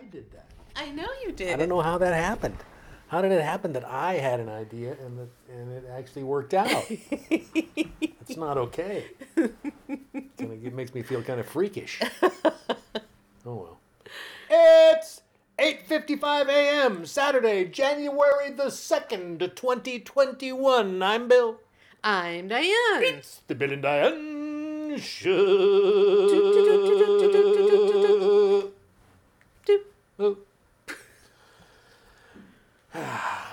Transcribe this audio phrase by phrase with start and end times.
[0.00, 0.46] I did that.
[0.76, 1.52] I know you did.
[1.52, 2.56] I don't know how that happened.
[3.08, 6.54] How did it happen that I had an idea and that, and it actually worked
[6.54, 6.84] out?
[6.88, 9.06] it's not okay.
[9.34, 9.56] Kinda-
[10.38, 12.00] It makes me feel kind of freakish.
[13.46, 13.78] Oh well.
[14.50, 15.22] It's
[15.58, 17.06] 8:55 a.m.
[17.06, 21.02] Saturday, January the 2nd, 2021.
[21.02, 21.56] I'm Bill.
[22.04, 22.70] I'm Diane.
[23.02, 25.30] It's the Bill and Diane Show.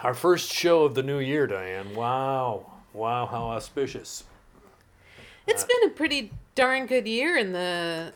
[0.04, 1.96] Our first show of the new year, Diane.
[1.96, 2.72] Wow.
[2.94, 4.24] Wow, how auspicious.
[5.46, 8.12] It's been a pretty darn good year in the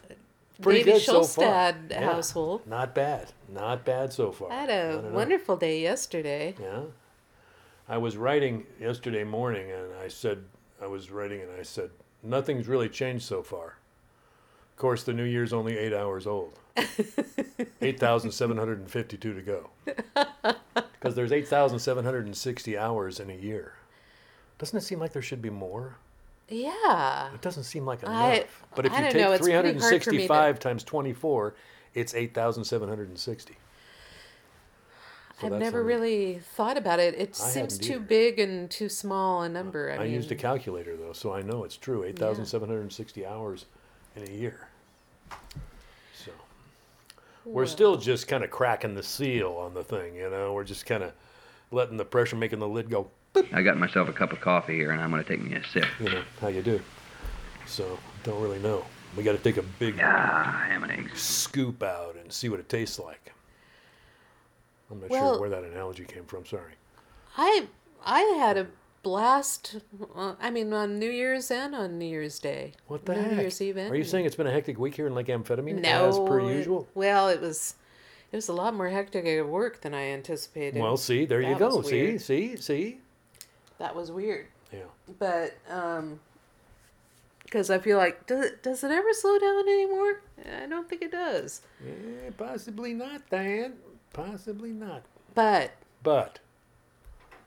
[0.62, 1.74] Pretty Davy so Yeah.
[2.02, 2.68] household.
[2.68, 3.32] Not bad.
[3.48, 4.52] Not bad so far.
[4.52, 6.56] I had a wonderful day yesterday.
[6.60, 6.84] Yeah.
[7.90, 10.44] I was writing yesterday morning and I said,
[10.82, 11.90] I was writing and I said,
[12.24, 13.78] nothing's really changed so far.
[14.72, 16.60] Of course, the new year's only eight hours old.
[17.82, 19.70] 8,752 to go.
[21.02, 23.74] Because there's 8,760 hours in a year.
[24.60, 25.96] Doesn't it seem like there should be more?
[26.48, 27.34] Yeah.
[27.34, 28.14] It doesn't seem like enough.
[28.14, 28.46] I-
[28.76, 31.56] but if I you take know, it's pretty hard for me to- 365 times 24,
[31.96, 33.58] it's 8,760.
[35.40, 37.16] So I've never really thought about it.
[37.16, 38.00] It I seems too either.
[38.02, 39.92] big and too small a number.
[39.92, 42.04] I, I, mean, used a calculator though, so I know it's true.
[42.04, 43.66] 8,760 hours
[44.16, 44.68] in a year.
[47.44, 50.54] So we're still just kind of cracking the seal on the thing, you know.
[50.54, 51.12] We're just kind of
[51.72, 53.10] letting the pressure making the lid go.
[53.54, 55.64] I got myself a cup of coffee here, and I'm going to take me a
[55.66, 55.86] sip.
[56.00, 56.80] You know how you do.
[57.66, 58.84] So don't really know.
[59.16, 61.22] We got to take a big Ah, ham and eggs.
[61.22, 63.34] scoop out and see what it tastes like.
[64.90, 66.46] I'm not Well- sure where that analogy came from.
[66.46, 66.74] Sorry.
[67.38, 67.68] I
[68.06, 68.68] I had a
[69.04, 69.78] blast.
[70.16, 72.74] Uh, I mean, on New Year's and on New Year's Day.
[72.88, 73.42] What the New heck?
[73.42, 73.78] Year's Eve.
[73.78, 76.10] Are you saying it's been a hectic week here in Lake Amphetamine no?
[76.10, 76.88] as per it- usual?
[76.94, 77.76] well, it was.
[78.32, 80.82] It was a lot more hectic at work than I anticipated.
[80.82, 81.82] Well, see, there you go.
[81.82, 83.00] See, see, see.
[83.78, 84.48] that was weird.
[84.72, 84.86] Yeah.
[85.20, 86.22] But um,
[87.44, 90.22] because I feel like does it, does it ever slow down anymore?
[90.62, 91.62] I don't think it does.
[91.86, 93.74] Eh, possibly not, Diane.
[94.14, 95.04] Possibly not.
[95.36, 96.40] But But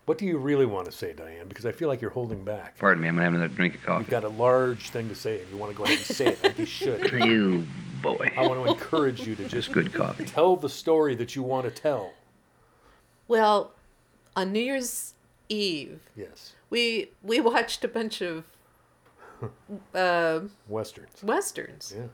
[0.07, 1.49] what do you really want to say, Diane?
[1.49, 2.77] Because I feel like you're holding back.
[2.79, 4.01] Pardon me, I'm going to have another drink of coffee.
[4.03, 5.37] You've got a large thing to say.
[5.37, 7.11] If you want to go ahead and say it, like you should.
[7.25, 7.67] You
[8.03, 8.31] boy.
[8.37, 10.25] I want to encourage you to just Good coffee.
[10.27, 12.13] tell the story that you want to tell.
[13.29, 13.73] well,
[14.37, 15.15] on New Year's
[15.49, 16.53] Eve, Yes.
[16.71, 18.45] we we watched a bunch of
[19.95, 21.23] uh, Westerns.
[21.23, 21.95] westerns.
[21.97, 22.05] Yeah.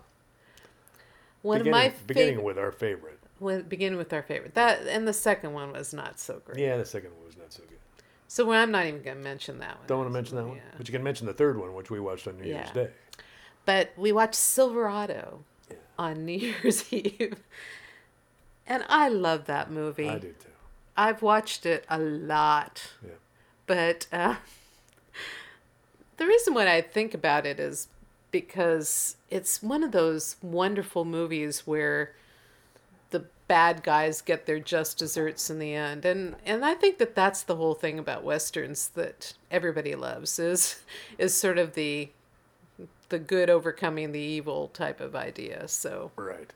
[1.43, 2.45] One beginning, of my beginning favorite.
[2.45, 3.19] with our favorite.
[3.41, 4.55] With, beginning with our favorite.
[4.55, 6.59] That and the second one was not so great.
[6.59, 7.70] Yeah, the second one was not so good.
[8.33, 9.89] So well, I'm not even going to mention that one.
[9.89, 10.63] Don't want to mention that one, Yeah.
[10.79, 12.85] but you can mention the third one, which we watched on New Year's Yeah.
[12.85, 12.91] Day.
[13.67, 15.77] But we watched Silverado Yeah.
[15.99, 17.35] on New Year's Eve.
[18.69, 20.09] And I love that movie.
[20.09, 20.49] I do too.
[20.97, 22.93] I've watched it a lot.
[23.05, 23.15] Yeah.
[23.67, 24.37] But uh,
[26.17, 27.89] the reason why I think about it is
[28.31, 32.15] because it's one of those wonderful movies where
[33.51, 37.43] bad guys get their just desserts in the end and and I think that that's
[37.43, 40.81] the whole thing about westerns that everybody loves is
[41.19, 42.11] is sort of the
[43.09, 46.53] the good overcoming the evil type of idea so Right.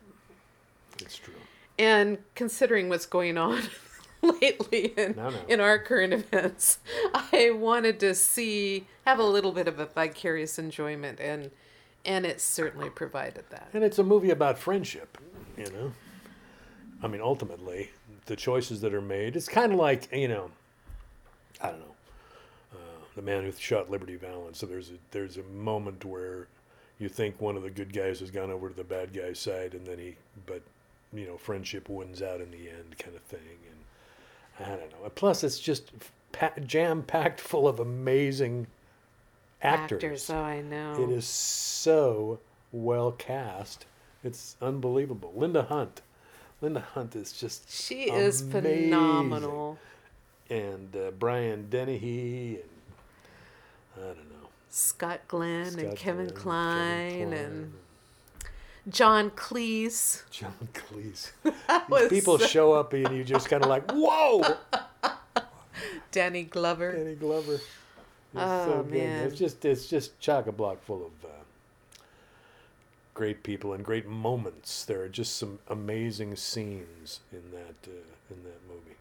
[1.01, 1.35] It's true.
[1.81, 3.63] and considering what's going on
[4.23, 5.41] lately in, No, no.
[5.49, 6.79] in our current events,
[7.13, 11.51] I wanted to see have a little bit of a vicarious enjoyment and
[12.05, 13.71] and it certainly provided that.
[13.75, 15.19] And it's a movie about friendship,
[15.59, 15.93] you know.
[17.05, 17.91] I mean, ultimately,
[18.25, 19.37] the choices that are made.
[19.37, 20.51] It's kind of like you know,
[21.61, 21.95] I don't know,
[22.73, 24.59] uh, the man who shot Liberty Valance.
[24.59, 26.49] So there's a there's a moment where
[26.99, 29.75] you think one of the good guys has gone over to the bad guy's side,
[29.75, 30.17] and then he,
[30.47, 30.63] but
[31.13, 33.59] you know, friendship wins out in the end, kind of thing.
[34.59, 35.11] And I don't know.
[35.15, 35.91] Plus, it's just
[36.65, 38.67] jam packed full of amazing
[39.61, 40.31] actors.
[40.31, 40.95] oh I know.
[41.03, 42.41] It is so
[42.73, 43.85] well cast.
[44.23, 45.35] It's unbelievable.
[45.37, 46.01] Linda Hunt.
[46.65, 48.63] Linda Hunt is just She is amazing.
[48.89, 49.79] phenomenal.
[50.49, 54.49] And uh, Brian Dennehy and I don't know.
[54.71, 57.73] Scott Glenn and Kevin Glenn, Kline, Kevin Kline, and
[58.89, 60.23] John Cleese.
[60.31, 61.33] John Cleese.
[61.69, 64.43] That These was people show up and you just kind of like, whoa,
[66.13, 66.93] Danny Glover.
[66.93, 67.55] Danny Glover.
[67.55, 67.63] It's
[68.37, 69.27] Oh, so man.
[69.27, 71.29] It's just it's just chock a block full of uh,
[73.15, 74.85] great people and great moments.
[74.85, 78.97] There are just some amazing scenes in that uh, in that movie.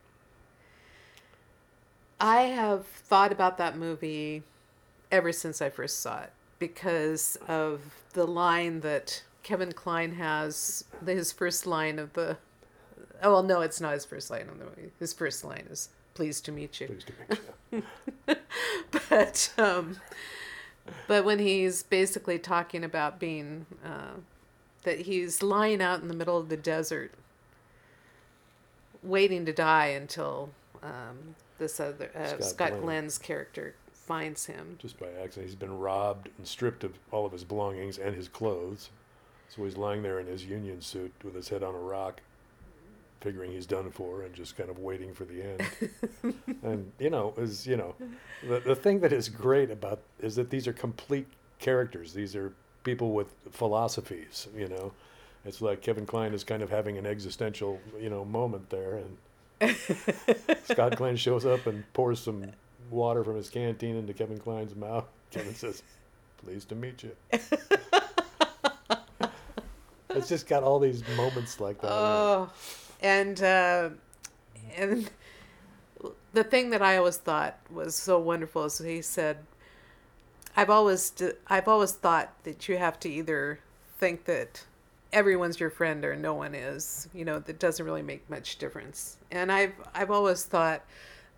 [2.19, 4.43] I have thought about that movie
[5.11, 7.81] ever since I first saw it because of
[8.13, 12.37] the line that Kevin Kline has, his first line of the
[13.21, 14.91] Oh well, no, it's not his first line in the movie.
[14.99, 17.13] His first line is "Pleased to meet you." Pleased to
[17.71, 17.83] meet
[18.27, 18.35] you.
[19.09, 19.97] but um,
[21.07, 24.19] but when he's basically talking about being uh,
[24.83, 27.11] that he's lying out in the middle of the desert,
[29.01, 30.49] waiting to die until
[30.81, 32.81] um, this other uh, Scott Scott, Glenn.
[32.81, 34.77] Glenn's character finds him.
[34.79, 38.27] Just by accident, he's been robbed and stripped of all of his belongings and his
[38.27, 38.89] clothes.
[39.49, 42.21] So he's lying there in his union suit with his head on a rock,
[43.23, 45.61] figuring he's done for and just kind of waiting for the end.
[46.63, 47.95] and you know, is you know,
[48.47, 51.27] the the thing that is great about is that these are complete
[51.59, 52.13] characters.
[52.13, 52.53] These are
[52.83, 54.47] people with philosophies.
[54.55, 54.91] You know,
[55.45, 59.01] it's like Kevin Kline is kind of having an existential you know moment there,
[59.61, 59.75] and
[60.65, 62.51] Scott Glenn shows up and pours some
[62.91, 65.05] water from his canteen into Kevin Kline's mouth.
[65.31, 65.81] Kevin says,
[66.43, 67.15] "Pleased to meet you."
[70.09, 71.91] it's just got all these moments like that.
[71.91, 72.49] Oh,
[73.03, 73.89] and uh,
[74.75, 75.09] and
[76.33, 79.37] the thing that I always thought was so wonderful is he said,
[80.55, 81.13] "I've always
[81.47, 83.59] I've always thought that you have to either
[83.99, 84.63] think that
[85.11, 87.07] everyone's your friend or no one is.
[87.13, 89.17] You know, that doesn't really make much difference.
[89.31, 90.83] And I've I've always thought."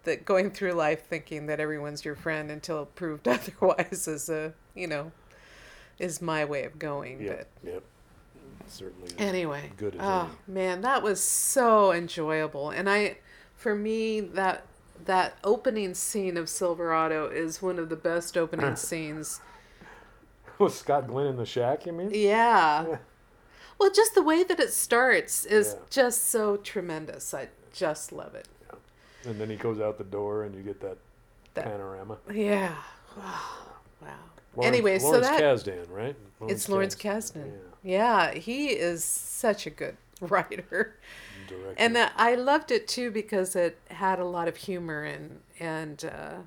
[0.04, 4.86] That going through life thinking that everyone's your friend until proved otherwise is a you
[4.86, 5.12] know
[5.98, 7.18] is my way of going.
[7.18, 7.84] But Yep, yep.
[8.68, 9.12] Certainly.
[9.18, 13.18] Anyway, good oh man, that was so enjoyable, and I,
[13.56, 14.66] for me, that
[15.06, 19.40] that opening scene of Silverado is one of the best opening scenes.
[20.58, 21.86] with Scott Glenn in the shack?
[21.86, 22.10] You mean?
[22.14, 22.88] Yeah.
[22.88, 22.98] Yeah.
[23.78, 25.80] Well, just the way that it starts is Yeah.
[25.90, 27.34] just so tremendous.
[27.34, 28.48] I just love it.
[29.26, 30.98] And then he goes out the door, and you get that,
[31.56, 32.18] That- panorama.
[32.34, 32.76] Yeah.
[34.02, 34.10] Wow.
[34.56, 36.16] Lawrence, anyway, so Lawrence that Kasdan, right?
[36.48, 37.60] it's Lawrence Kasdan, Kasdan.
[37.86, 40.98] Yeah, he is such a good writer.
[41.48, 41.76] Director.
[41.78, 46.04] and that I loved it too because it had a lot of humor and and
[46.04, 46.38] uh,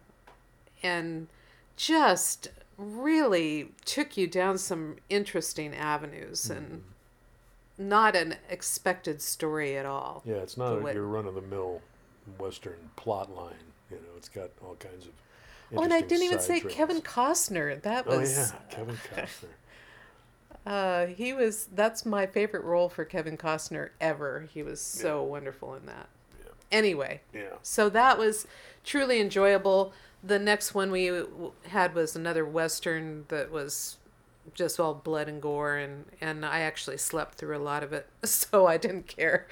[0.82, 1.28] and
[1.76, 6.82] just really took you down some interesting avenues and
[7.78, 10.22] not an expected story at all.
[10.24, 11.80] yeah, it's not a, your run-of-the-mill
[12.38, 13.54] Western plot line.
[13.90, 15.12] You know, it's got all kinds of.
[15.76, 16.74] Oh, and I didn't even say trails.
[16.74, 17.80] Kevin Costner.
[17.82, 18.16] That was.
[18.16, 19.48] Oh was yeah, Kevin Costner.
[20.66, 24.48] Uh, he was that's my favorite role for Kevin Costner ever.
[24.52, 26.08] He was so wonderful in that.
[26.44, 26.50] Yeah.
[26.70, 27.54] Anyway, Yeah.
[27.62, 28.46] So that was
[28.84, 29.92] truly enjoyable.
[30.22, 31.10] The next one we
[31.68, 33.96] had was another western that was
[34.54, 38.08] just all blood and gore, and and I actually slept through a lot of it,
[38.24, 39.46] so I didn't care.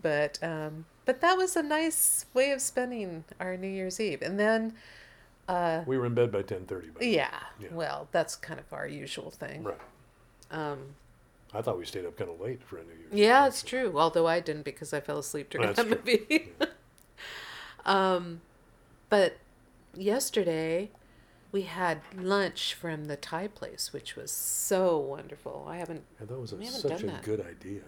[0.00, 4.38] But um, but that was a nice way of spending our New Year's Eve, and
[4.40, 4.74] then
[5.48, 6.88] Uh, We were in bed by ten thirty.
[7.00, 7.68] yeah, Yeah.
[7.72, 9.64] well, that's kind of our usual thing.
[9.64, 9.78] Right.
[10.52, 10.78] Um,
[11.54, 13.12] I thought we stayed up kind of late for a New Year's.
[13.12, 13.94] Yeah, it's true.
[13.96, 16.18] Although I didn't because I fell asleep during That's that true.
[16.30, 16.48] movie.
[17.84, 18.40] um,
[19.08, 19.36] but
[19.94, 20.90] yesterday
[21.50, 25.66] we had lunch from the Thai place, which was so wonderful.
[25.68, 26.04] I haven't.
[26.18, 27.22] And that was a, such a that.
[27.22, 27.82] good idea.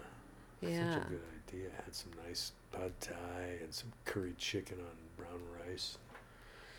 [0.61, 0.95] Yeah.
[0.95, 1.69] Such a good idea.
[1.85, 5.97] Had some nice pad thai and some curried chicken on brown rice.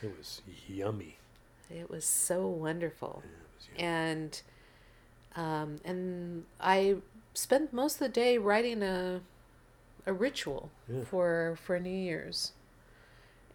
[0.03, 1.17] It was yummy.
[1.69, 3.83] It was so wonderful, Yeah, it was yummy.
[3.89, 4.41] and
[5.35, 6.97] um, and I
[7.33, 9.21] spent most of the day writing a
[10.07, 11.03] a ritual Yeah.
[11.05, 12.51] for for New Year's,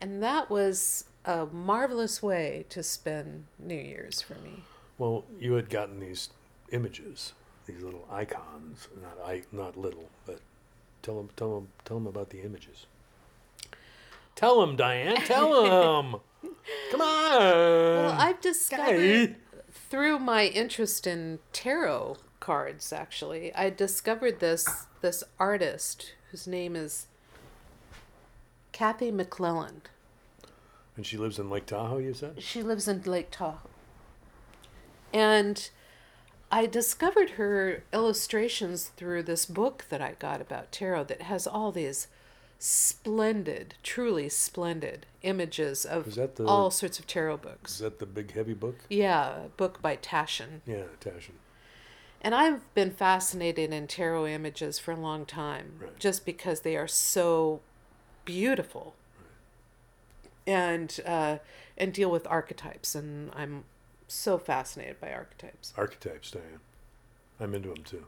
[0.01, 4.65] and that was a marvelous way to spend New Year's for me.
[4.99, 6.31] Well, you had gotten these
[6.73, 7.33] images,
[7.67, 8.89] these little icons.
[9.01, 10.41] Not I, not little, but
[11.03, 12.87] tell them, tell them, tell them about the images.
[14.35, 15.17] Tell them, Diane.
[15.27, 16.21] Tell them.
[16.91, 17.41] Come on.
[17.41, 19.50] Well, I've discovered Guy.
[19.91, 22.93] Through my interest in tarot cards.
[22.93, 27.07] Actually, I discovered this this artist whose name is
[28.73, 29.83] Kathy McClellan.
[30.97, 31.99] and she lives in Lake Tahoe.
[31.99, 32.43] You said.
[32.43, 33.69] She lives in Lake Tahoe.
[35.13, 35.69] And
[36.53, 41.73] I discovered her illustrations through this book that I got about tarot that has all
[41.73, 42.07] these
[42.61, 47.73] splendid, truly splendid images of the- all sorts of tarot books.
[47.73, 48.77] Is that the big heavy book?
[48.91, 50.61] Yeah, a book by Taschen.
[50.67, 51.37] Yeah, Taschen.
[52.21, 55.99] And I've been fascinated in tarot images for a long time, Right.
[55.99, 57.61] just because they are so
[58.27, 58.95] beautiful,
[60.47, 61.39] and uh,
[61.79, 63.65] and deal with archetypes, and I'm
[64.07, 65.73] so fascinated by archetypes.
[65.79, 66.61] Archetypes, Diane.
[67.39, 68.05] I'm into them too.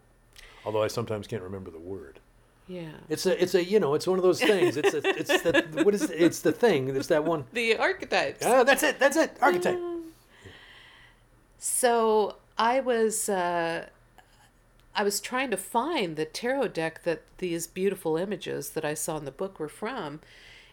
[0.66, 2.20] Although I sometimes can't remember the word.
[2.68, 4.76] Yeah, It's a, it's a, you know, it's one of those things.
[4.76, 6.94] It's a, it's the, what is, it's the thing.
[6.94, 7.44] It's that one.
[7.52, 8.44] the archetypes.
[8.46, 8.98] Oh, that's it.
[8.98, 9.36] That's it.
[9.40, 9.78] Archetype.
[11.58, 13.86] So I was uh,
[14.94, 19.16] I was trying to find the tarot deck that these beautiful images that I saw
[19.16, 20.20] in the book were from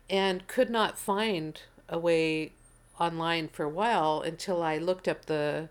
[0.10, 2.52] and could not find a way
[3.00, 5.70] online for a while until I looked up the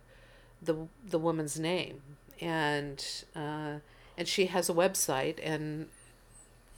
[0.63, 2.01] the the woman's name
[2.41, 3.05] and
[3.37, 3.75] uh,
[4.17, 5.89] and she has a website and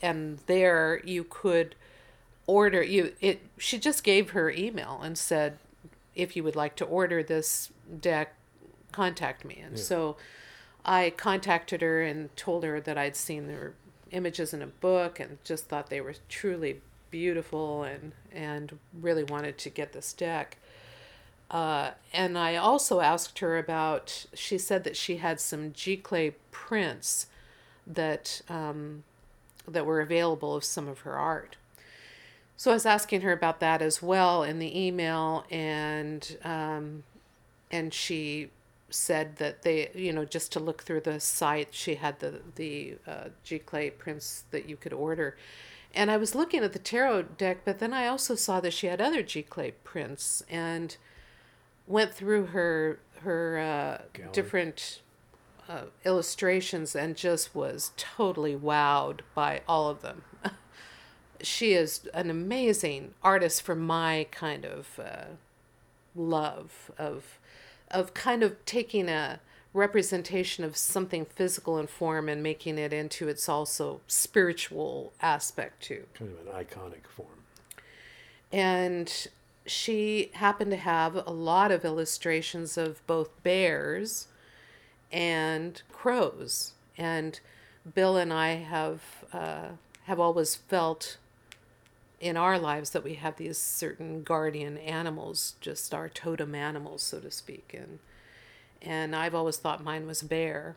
[0.03, 1.75] and there you could
[2.47, 5.59] order you it she just gave her email and said
[6.15, 8.35] if you would like to order this deck
[8.93, 10.17] contact me and so
[10.85, 13.75] I contacted her and told her that I'd seen their
[14.11, 16.81] images in a book and just thought they were truly
[17.11, 20.57] beautiful and and really wanted to get this deck.
[21.51, 24.27] Uh, and I also asked her about.
[24.35, 27.27] She said that she had some Giclée prints
[27.87, 29.03] that um,
[29.73, 31.57] that were available of some of her art.
[32.57, 37.05] So I was asking her about that as well in the email, and um,
[37.71, 38.51] and she
[38.91, 42.97] said that they, you know, just to look through the site, she had the the
[43.07, 45.37] uh, Giclée prints that you could order.
[45.95, 48.87] And I was looking at the tarot deck, but then I also saw that she
[48.89, 50.97] had other Giclée prints, and
[51.87, 55.01] went through her her uh, different
[55.71, 60.23] uh, illustrations and just was totally wowed by all of them.
[61.43, 65.25] she is an amazing artist for my kind of uh,
[66.15, 67.39] love of
[67.91, 69.41] of kind of taking a
[69.73, 76.05] representation of something physical in form and making it into its also spiritual aspect too
[76.15, 77.45] Kind of an iconic form.
[78.53, 79.29] and
[79.67, 84.27] she happened to have a lot of illustrations of both bears
[85.13, 86.73] and crows.
[86.97, 87.41] And
[87.95, 89.01] bill and i have
[89.33, 89.69] uh,
[90.05, 91.17] have always felt
[92.21, 97.19] in our lives that we have these certain guardian animals just our totem animals so
[97.21, 97.75] to speak.
[97.77, 97.99] And
[98.83, 100.77] and i've always thought mine was bear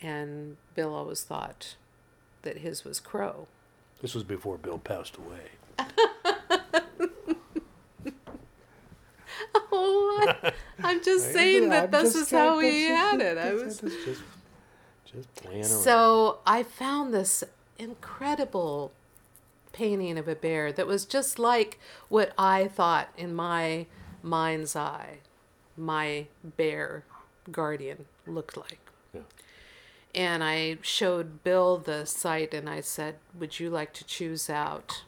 [0.00, 1.74] and bill always thought
[2.42, 3.48] that his was crow.
[4.00, 5.50] This was before Bill passed away.
[9.70, 10.34] Oh,
[10.82, 13.38] I'm just saying that I'm this is how we had it.
[13.38, 14.22] I was just, just,
[15.04, 15.68] just playing around.
[15.68, 17.44] so I found this
[17.78, 18.92] incredible
[19.72, 23.86] painting of a bear that was just like what I thought in my
[24.22, 25.18] mind's eye
[25.78, 27.04] my bear
[27.50, 28.80] guardian looked like.
[29.14, 29.20] Yeah.
[30.14, 35.04] And I showed Bill the site and I said, Would you like to choose out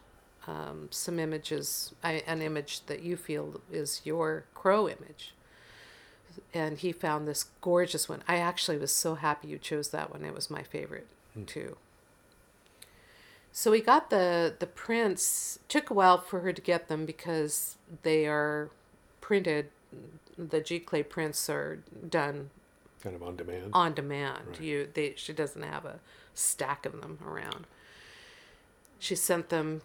[0.47, 5.33] um, some images, I, an image that you feel is your crow image?
[6.53, 8.23] And he found this gorgeous one.
[8.27, 10.23] I actually was so happy you chose that one.
[10.25, 11.43] It was my favorite hmm.
[11.43, 11.77] too.
[13.51, 15.59] So we got the the prints.
[15.67, 18.69] Took a while for her to get them because they are
[19.19, 19.69] printed.
[20.37, 22.49] The Giclée prints are done
[23.01, 23.71] kind of on demand.
[23.73, 24.47] on demand.
[24.47, 24.61] Right.
[24.61, 25.99] You they she doesn't have a
[26.33, 27.65] stack of them around.
[28.99, 29.81] She sent them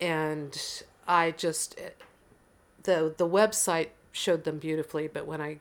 [0.00, 1.78] and I just
[2.84, 5.58] the the website showed them beautifully, but when I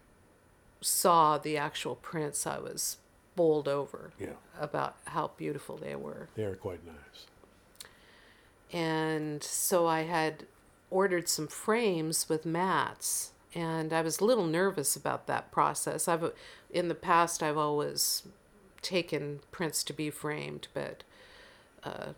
[0.82, 2.98] saw the actual prints I was
[3.36, 6.28] bowled over yeah, about how beautiful they were.
[6.36, 7.26] they are quite nice.
[8.72, 10.46] And so I had
[10.90, 16.08] ordered some frames with mats and I was a little nervous about that process.
[16.08, 16.32] I've
[16.70, 18.24] in the past I've always
[18.82, 21.04] taken prints to be framed, but
[21.84, 22.14] uh,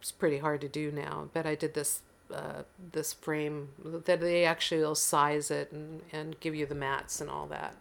[0.00, 1.28] it's pretty hard to do now.
[1.32, 6.38] But I did this uh, this frame that they actually will size it and, and
[6.40, 7.74] give you the mats and all that.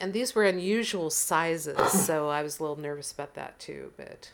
[0.00, 3.92] And these were unusual sizes, so I was a little nervous about that too.
[3.96, 4.30] But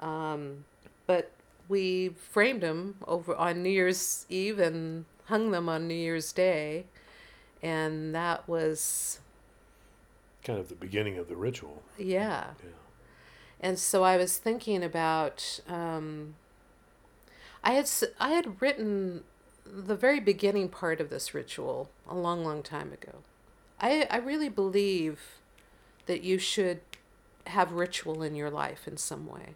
[0.00, 0.64] um,
[1.06, 1.30] but
[1.68, 6.86] we framed them over on New Year's Eve and hung them on New Year's Day,
[7.62, 9.20] and that was
[10.42, 11.82] Kind of the beginning of the ritual.
[11.98, 12.46] yeah.
[12.62, 12.70] Yeah.
[13.60, 16.34] And so I was thinking about um,
[17.62, 17.88] I had
[18.18, 19.24] I had written
[19.64, 23.18] the very beginning part of this ritual a long, long time ago.
[23.80, 25.20] I I really believe
[26.06, 26.80] that you should
[27.46, 29.54] have ritual in your life in some way.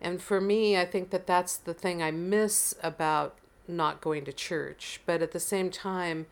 [0.00, 3.36] And for me, I think that that's the thing I miss about
[3.68, 5.00] not going to church.
[5.06, 6.26] But at the same time,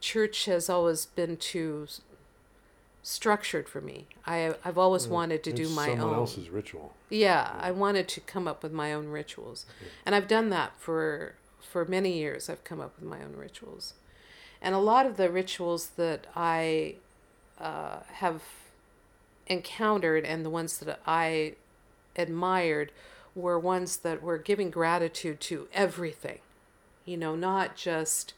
[0.00, 2.00] church has always been too s-
[3.06, 4.08] structured for me.
[4.26, 6.14] I I've always wanted to do my someone own.
[6.14, 6.92] else's ritual.
[7.08, 9.64] Yeah, I wanted to come up with my own rituals.
[10.04, 12.50] And I've done that for for many years.
[12.50, 13.94] I've come up with my own rituals.
[14.60, 16.96] And a lot of the rituals that I
[17.60, 18.42] uh, have
[19.46, 21.54] encountered and the ones that I
[22.16, 22.90] admired
[23.36, 26.40] were ones that were giving gratitude to everything.
[27.04, 28.34] You know, not just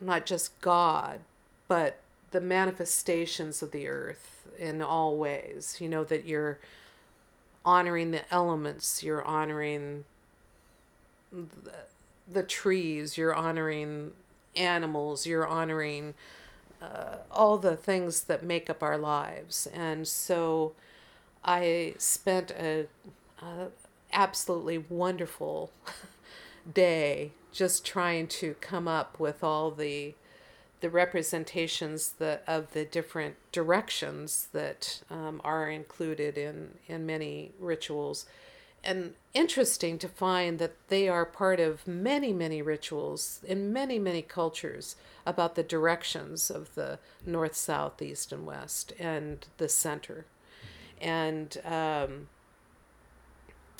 [0.00, 1.20] not just God,
[1.68, 2.00] but
[2.30, 5.78] the manifestations of the earth, in all ways.
[5.80, 6.58] You know, that you're
[7.64, 10.04] honoring the elements, you're honoring
[11.32, 11.72] the,
[12.30, 14.12] the trees, you're honoring
[14.56, 16.14] animals, you're honoring
[16.80, 19.66] uh, all the things that make up our lives.
[19.72, 20.72] And so
[21.44, 22.86] I spent a,
[23.42, 23.68] a
[24.12, 25.70] absolutely wonderful
[26.74, 30.14] day just trying to come up with all the
[30.80, 38.26] the representations that of the different directions that um, are included in in many rituals.
[38.82, 44.22] And interesting to find that they are part of many many rituals in many many
[44.22, 44.96] cultures
[45.26, 50.24] about the directions of the north south east and west and the center.
[51.00, 52.28] And um,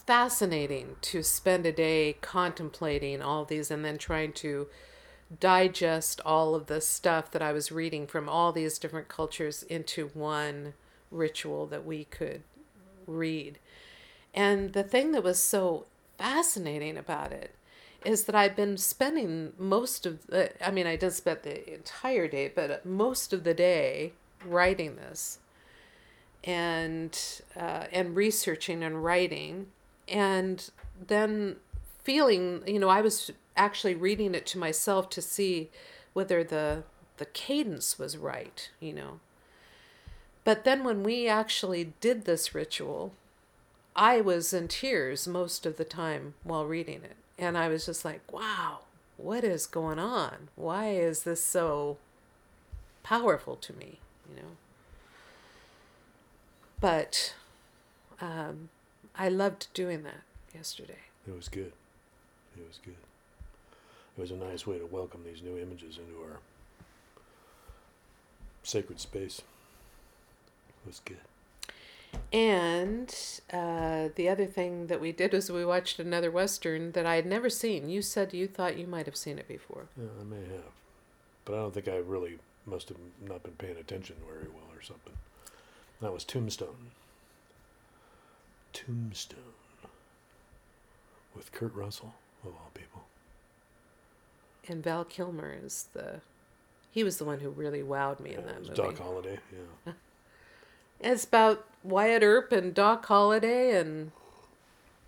[0.07, 4.67] fascinating to spend a day contemplating all these and then trying to
[5.39, 10.09] digest all of the stuff that I was reading from all these different cultures into
[10.15, 10.75] one
[11.11, 12.43] ritual that we could
[13.07, 13.59] read.
[14.35, 15.87] And the thing that was so
[16.19, 17.55] fascinating about it
[18.05, 22.27] is that I've been spending most of the, I mean, I did spend the entire
[22.29, 24.13] day, but most of the day
[24.45, 25.39] writing this
[26.45, 29.67] and uh, and researching and writing
[30.09, 30.71] and
[31.07, 31.57] then
[32.03, 33.31] feeling you know i was
[33.61, 35.71] actually reading it to myself to see
[36.13, 36.83] whether the
[37.19, 39.21] the cadence was right you know
[40.45, 43.13] but then when we actually did this ritual
[43.95, 48.05] i was in tears most of the time while reading it and i was just
[48.05, 48.79] like wow
[49.19, 51.99] what is going on why is this so
[53.03, 53.99] powerful to me
[54.29, 54.49] you know
[56.81, 57.35] but
[58.23, 58.71] um,
[59.15, 60.23] I loved doing that
[60.55, 61.05] yesterday.
[61.29, 61.73] It was good.
[62.57, 62.97] It was good.
[64.17, 66.39] It was a nice way to welcome these new images into our
[68.63, 69.43] sacred space.
[70.69, 71.19] It was good.
[72.33, 73.15] And
[73.53, 77.27] uh, the other thing that we did was we watched another Western that I had
[77.27, 77.89] never seen.
[77.89, 79.87] You said you thought you might have seen it before.
[79.97, 80.73] Yeah, I may have.
[81.45, 84.83] But I don't think I really must have not been paying attention very well or
[84.83, 85.15] something.
[86.01, 86.93] That was Tombstone.
[88.73, 89.39] Tombstone.
[91.35, 93.03] With Kurt Russell, of all people.
[94.69, 96.21] And Val Kilmer is the.
[96.93, 98.75] He was the one who really wowed me in that movie.
[98.75, 99.39] Doc Holliday,
[99.87, 99.93] yeah.
[101.03, 104.13] It's about Wyatt Earp and Doc Holliday and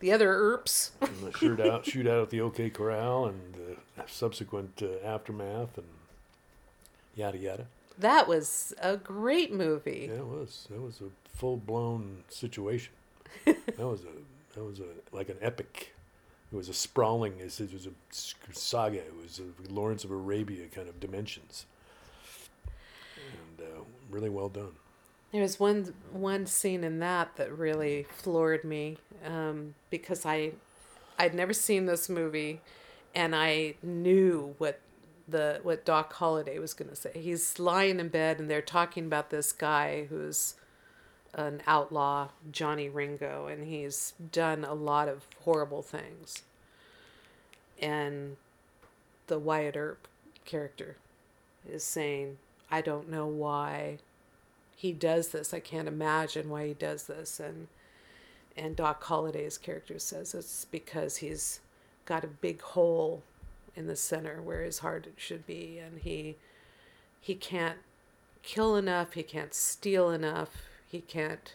[0.01, 0.93] the other Earps.
[1.03, 5.87] and the shootout, shootout at the OK Corral and the subsequent uh, aftermath and
[7.15, 7.67] yada yada.
[7.99, 10.09] that was a great movie.
[10.11, 10.67] Yeah, it was.
[10.71, 12.93] That was a full blown situation.
[13.45, 15.95] that was a that was a like an epic.
[16.53, 17.39] It was a sprawling.
[17.39, 18.99] It was a saga.
[18.99, 21.65] It was a Lawrence of Arabia kind of dimensions,
[22.67, 24.73] and uh, really well done.
[25.33, 30.53] There was one one scene in that that really floored me um, because I
[31.19, 32.61] I'd never seen this movie,
[33.15, 34.81] and I knew what
[35.27, 37.13] the what Doc Holliday was going to say.
[37.15, 40.57] He's lying in bed, and they're talking about this guy who's
[41.35, 46.43] an outlaw, Johnny Ringo, and he's done a lot of horrible things.
[47.81, 48.37] And
[49.27, 50.07] the Wyatt Earp
[50.45, 50.97] character
[51.69, 52.39] is saying,
[52.71, 53.99] "I don't know why."
[54.83, 55.55] he does this.
[55.55, 57.39] I can't imagine why he does this.
[57.39, 57.69] And
[58.57, 61.61] and Doc Holliday's character says it's because he's
[62.05, 63.23] got a big hole
[63.77, 66.35] in the center where his heart should be, and he
[67.21, 67.79] he can't
[68.43, 71.55] kill enough, he can't steal enough, he can't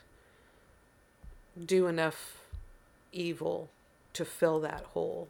[1.63, 2.41] do enough
[3.13, 3.69] evil
[4.13, 5.27] to fill that hole.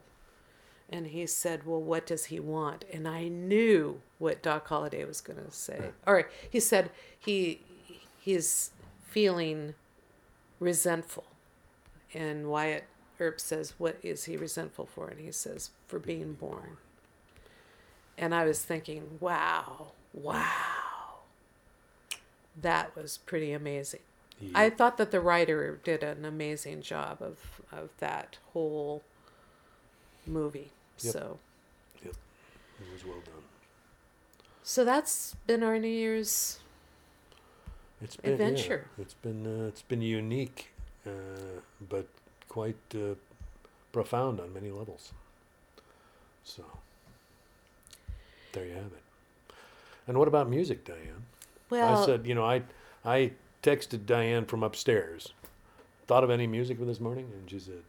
[0.88, 2.86] And he said, Well, what does he want?
[2.90, 5.90] And I knew what Doc Holliday was going to say.
[6.06, 7.60] Or he said he
[8.18, 8.70] he's
[9.06, 9.74] feeling
[10.58, 11.24] resentful.
[12.14, 12.84] And Wyatt
[13.20, 15.08] Earp says, What is he resentful for?
[15.08, 16.78] And he says, For being born.
[18.16, 20.87] And I was thinking, Wow, wow.
[22.60, 24.00] That was pretty amazing.
[24.38, 29.02] He, I thought that the writer did an amazing job of, of that whole
[30.26, 30.72] movie.
[31.02, 31.12] Yep.
[31.12, 31.38] So
[32.80, 33.42] it was well done.
[34.62, 36.60] so that's been our New Year's
[38.00, 38.86] It's been yeah, Adventure.
[38.98, 40.70] it's been uh, it's been unique,
[41.06, 41.10] uh,
[41.88, 42.06] but
[42.48, 43.14] quite uh,
[43.92, 45.12] profound on many levels.
[46.44, 46.64] So
[48.52, 49.02] there you have it.
[50.06, 51.26] And what about music, Diane?
[51.70, 52.62] Well I said, you know, I
[53.04, 55.32] I texted Diane from upstairs.
[56.06, 57.82] Thought of any music for this morning, and she said.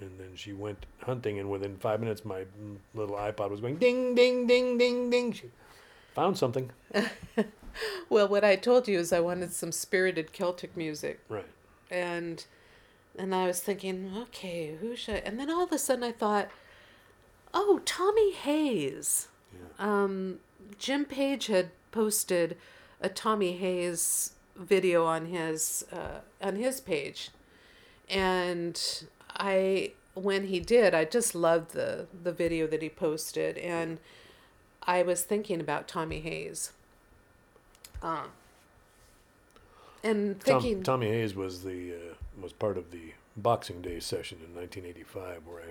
[0.00, 2.44] And then she went hunting, and within five minutes, my
[2.94, 5.32] little iPod was going ding, ding, ding, ding, ding.
[5.32, 5.50] She
[6.14, 6.70] found something.
[8.08, 11.46] well, what I told you is I wanted some spirited Celtic music, Right.
[11.90, 12.44] and
[13.18, 15.16] and I was thinking, okay, who should?
[15.16, 15.18] I?
[15.18, 16.48] And then all of a sudden I thought,
[17.52, 19.28] oh, Tommy Hayes.
[19.80, 20.38] Um,
[20.78, 22.56] Jim Page had posted
[23.00, 27.30] a Tommy Hayes video on his uh, on his page,
[28.08, 29.04] and
[29.36, 33.98] I when he did, I just loved the the video that he posted, and
[34.82, 36.72] I was thinking about Tommy Hayes.
[38.02, 38.28] Um,
[40.04, 44.38] and Tom, thinking, Tommy Hayes was the uh, was part of the Boxing Day session
[44.38, 45.70] in 1985, where I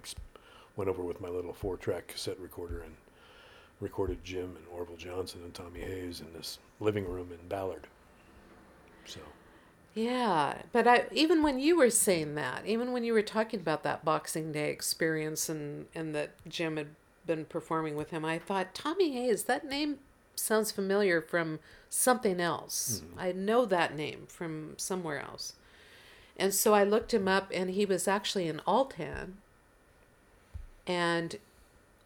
[0.75, 2.95] went over with my little four-track cassette recorder and
[3.79, 7.87] recorded Jim and Orville Johnson and Tommy Hayes in this living room in Ballard.
[9.05, 9.19] So
[9.93, 13.83] Yeah, but I even when you were saying that, even when you were talking about
[13.83, 16.89] that Boxing Day experience and and that Jim had
[17.25, 19.43] been performing with him, I thought Tommy Hayes.
[19.43, 19.99] That name
[20.35, 21.59] sounds familiar from
[21.89, 23.01] something else.
[23.03, 23.19] Mm-hmm.
[23.19, 25.53] I know that name from somewhere else,
[26.37, 29.33] and so I looked him up, and he was actually in Altan,
[30.85, 31.37] and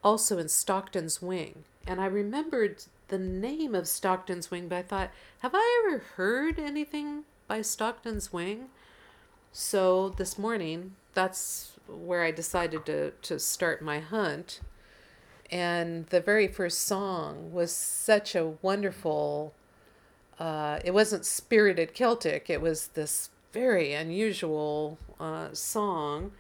[0.04, 1.64] also in Stockton's Wing.
[1.88, 6.60] And I remembered the name of Stockton's Wing, but I thought, have I ever heard
[6.60, 8.70] anything by Stockton's Wing?
[9.52, 14.62] So this morning, that's where I decided to, to start my hunt.
[15.52, 19.54] And the very first song was such a wonderful,
[20.40, 26.32] uh, it wasn't spirited Celtic, it was this very unusual uh, song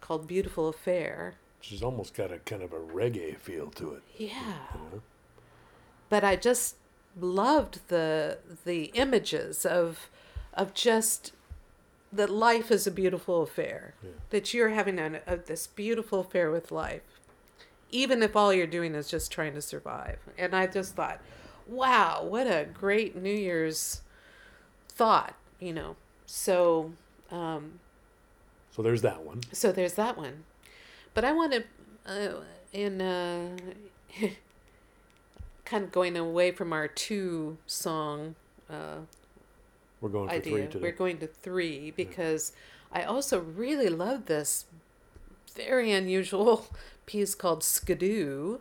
[0.00, 1.34] called Beautiful Affair.
[1.60, 4.02] She's almost got a kind of a reggae feel to it.
[4.16, 4.54] Yeah.
[4.74, 5.02] You know?
[6.08, 6.76] But I just
[7.20, 10.08] loved the the images of
[10.54, 11.32] of just
[12.12, 13.94] that life is a beautiful affair.
[14.02, 14.10] Yeah.
[14.30, 17.02] That you're having an, a, this beautiful affair with life,
[17.90, 20.18] even if all you're doing is just trying to survive.
[20.36, 21.20] And I just thought,
[21.68, 24.00] wow, what a great New Year's
[24.88, 25.94] thought, you know.
[26.26, 26.92] So,
[27.30, 27.78] um,
[28.74, 29.40] So there's that one.
[29.52, 30.44] so there's that one.
[31.20, 31.64] But I want to,
[32.06, 32.40] uh,
[32.72, 33.50] in uh,
[35.66, 38.36] kind of going away from our two song
[38.70, 39.00] uh,
[40.00, 40.78] We're going three idea, today.
[40.80, 42.52] we're going to three because
[42.90, 44.64] I also really love this
[45.54, 46.64] very unusual
[47.04, 48.60] piece called Skidoo.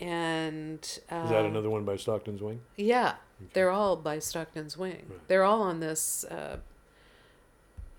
[0.00, 0.80] And
[1.12, 2.62] uh, Is that another one by Stockton's Wing?
[2.78, 3.16] yeah,
[3.52, 5.04] they're all by Stockton's Wing.
[5.06, 5.28] Right.
[5.28, 6.24] They're all on this.
[6.24, 6.60] Uh,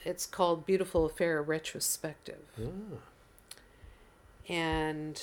[0.03, 2.41] it's called Beautiful Affair Retrospective.
[2.59, 2.97] Ah,
[4.49, 5.21] and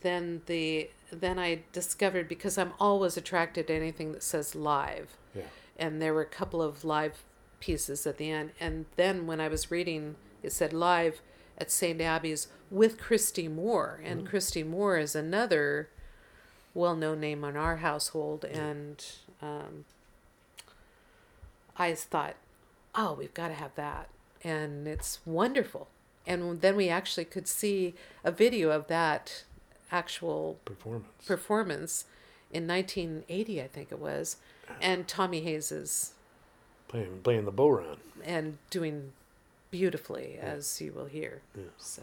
[0.00, 5.44] then the then I discovered because I'm always attracted to anything that says live, yeah.
[5.78, 7.22] and there were a couple of live
[7.60, 11.20] pieces at the end, and then when I was reading, it said live
[11.56, 12.00] at St.
[12.00, 15.88] Abbey's with Christy Moore, and Christy Moore is another
[16.74, 19.02] well-known name on our household, and
[19.40, 19.84] um,
[21.78, 22.34] I thought,
[22.94, 24.08] oh, we've got to have that,
[24.42, 25.88] and it's wonderful.
[26.26, 29.44] And then we actually could see a video of that
[29.92, 31.06] actual Performance.
[31.26, 32.04] performance
[32.52, 34.36] in 1980, I think it was,
[34.80, 36.12] and Tommy Hayes is
[36.88, 37.98] playing, playing the bodhrán.
[38.24, 39.12] and doing
[39.70, 41.42] beautifully, as you will hear.
[41.56, 41.64] Yeah.
[41.78, 42.02] So,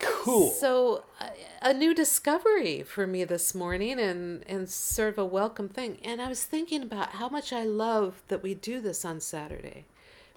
[0.00, 0.50] Cool.
[0.50, 1.30] so a,
[1.70, 5.98] a new discovery for me this morning, and and sort of a welcome thing.
[6.04, 9.84] And I was thinking about how much I love that we do this on Saturday,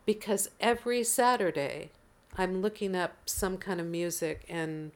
[0.07, 1.91] because every Saturday,
[2.37, 4.93] I'm looking up some kind of music and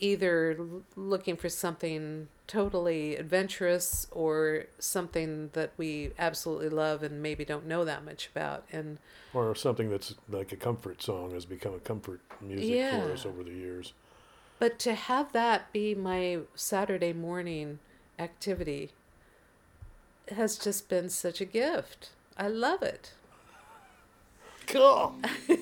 [0.00, 0.58] either
[0.96, 7.84] looking for something totally adventurous or something that we absolutely love and maybe don't know
[7.84, 8.64] that much about.
[8.72, 8.96] And
[9.34, 13.44] or something that's like a comfort song has become a comfort music for us over
[13.44, 13.92] the years.
[14.58, 17.78] but to have that be my saturday morning
[18.18, 18.90] activity
[20.28, 22.10] has just been such a gift.
[22.36, 23.12] I love it
[24.66, 25.14] Cool.
[25.48, 25.56] See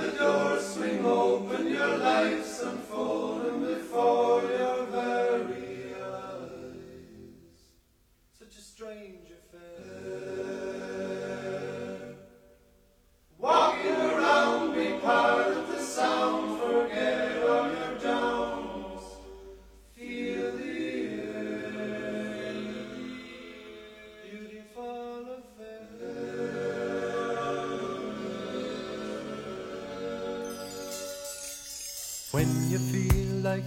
[0.00, 3.33] the doors swing open, your life's unfolding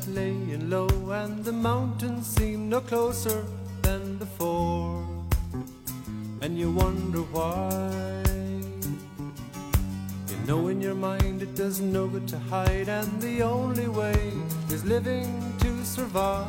[0.07, 3.43] laying low and the mountains seem no closer
[3.81, 5.05] than before,
[6.41, 8.23] and you wonder why,
[10.29, 14.31] you Know in your mind it does no good to hide, and the only way
[14.69, 15.27] is living
[15.59, 16.47] to survive.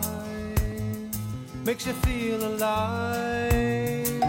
[1.65, 4.21] Makes you feel alive.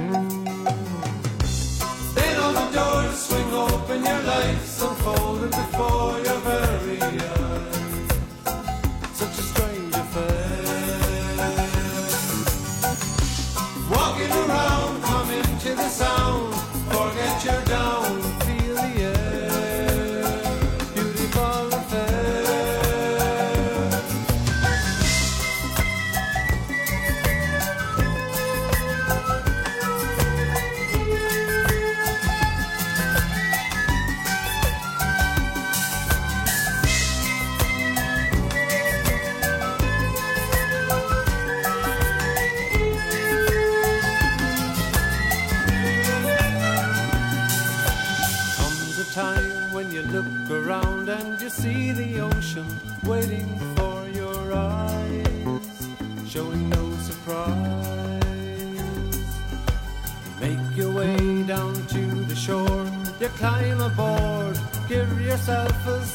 [2.15, 6.39] Then all the doors swing open, your life's unfolded before your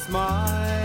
[0.04, 0.83] smile,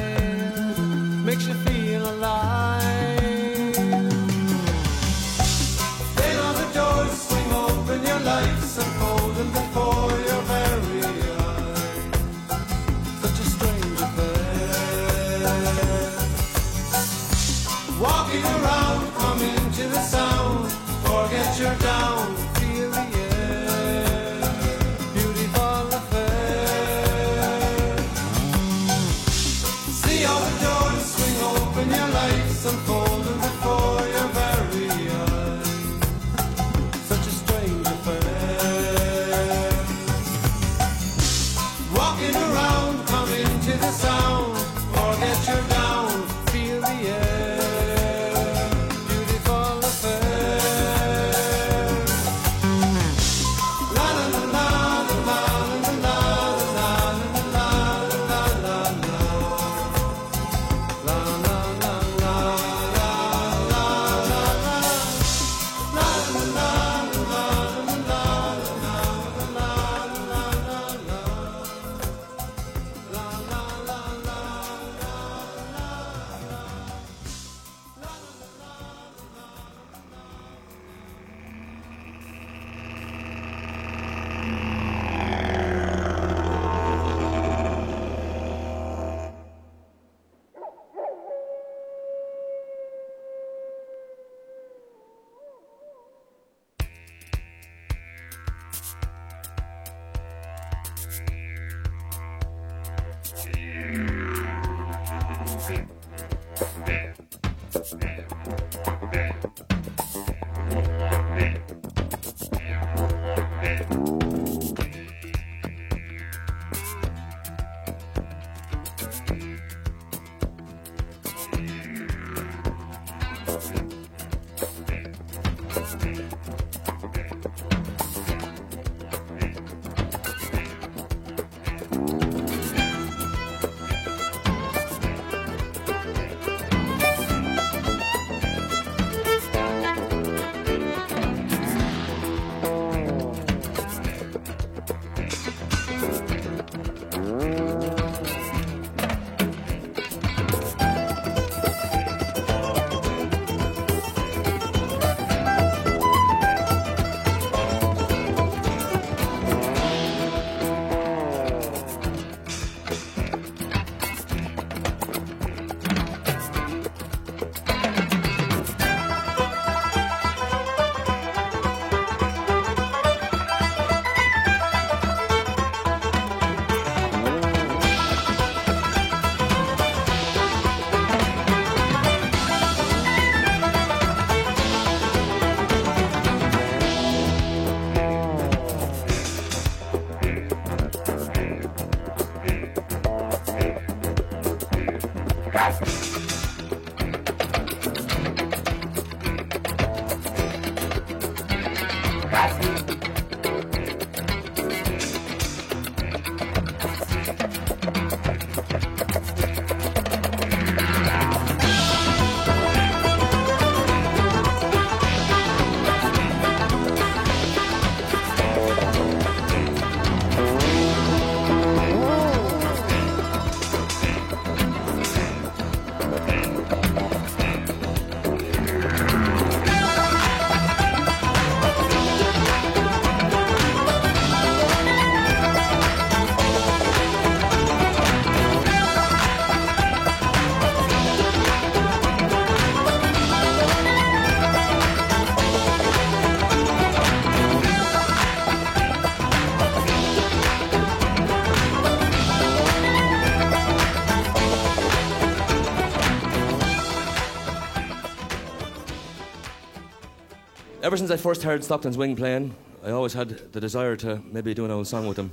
[261.09, 262.53] since I first heard Stockton's Wing playing,
[262.85, 265.31] I always had the desire to maybe do an old song with them.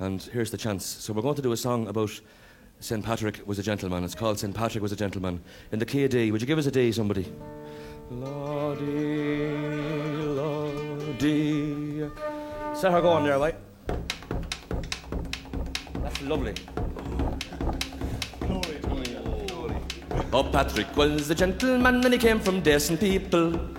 [0.00, 0.84] And here's the chance.
[0.84, 2.10] So we're going to do a song about
[2.80, 3.02] St.
[3.02, 4.04] Patrick was a gentleman.
[4.04, 4.54] It's called St.
[4.54, 5.40] Patrick was a gentleman.
[5.72, 6.30] In the key of D.
[6.30, 7.32] Would you give us a D, somebody?
[8.10, 9.46] Lordy,
[10.36, 12.10] Lordy.
[12.74, 13.56] Set her going there, right?
[16.02, 16.52] That's lovely.
[20.34, 23.77] Oh, Patrick was a gentleman and he came from decent people.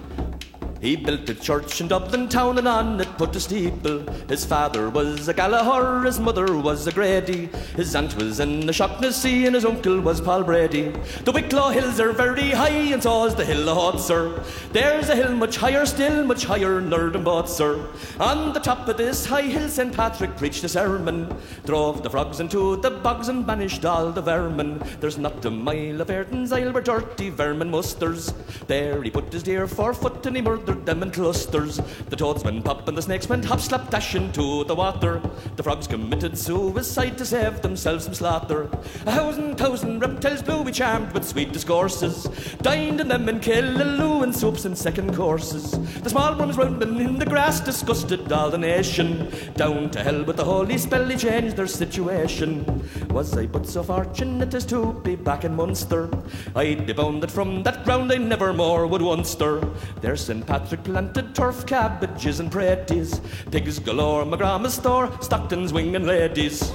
[0.82, 4.00] He built a church in Dublin town and on it put a steeple.
[4.30, 7.50] His father was a Gallagher, his mother was a Grady.
[7.76, 10.94] His aunt was in the Shaughnessy and his uncle was Paul Brady.
[11.26, 14.42] The Wicklow hills are very high and so is the hill of Howth, sir.
[14.72, 17.86] There's a hill much higher still, much higher nerd than both, sir.
[18.18, 19.94] On the top of this high hill St.
[19.94, 21.28] Patrick preached a sermon.
[21.66, 24.82] Drove the frogs into the bogs and banished all the vermin.
[25.02, 28.34] There's not a mile of Ireland's Isle where dirty vermin musters.
[28.68, 31.80] There he put his deer for foot and he murdered them in clusters.
[32.10, 35.22] The toads went pop and the snakes went hop, slap, dash into the water.
[35.56, 38.64] The frogs committed suicide to save themselves from slaughter.
[39.06, 42.24] A thousand, thousand reptiles blew we charmed with sweet discourses.
[42.62, 45.72] Dined in them in Killaloe and soups and second courses.
[46.00, 49.32] The small worms rounding in the grass disgusted all the nation.
[49.56, 52.88] Down to hell with the holy spell, he changed their situation.
[53.10, 56.10] Was I but so fortunate as to be back in Munster?
[56.56, 59.62] I'd be bound that from that ground I never more would once stir.
[60.02, 60.46] There's St.
[60.60, 63.22] Patrick planted turf, cabbages and praties.
[63.50, 66.74] Pigs galore, my grandma's store, Stockton's wing and ladies.